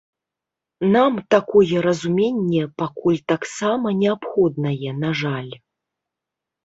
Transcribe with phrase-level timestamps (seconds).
[0.95, 5.53] Нам такое разуменне пакуль таксама неабходнае, на жаль.